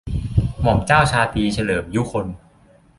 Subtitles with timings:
[0.61, 2.25] หม่อมเจ้าชาตรีเฉลิม ยุคล